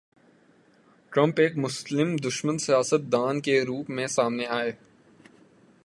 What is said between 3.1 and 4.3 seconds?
دان کے روپ میں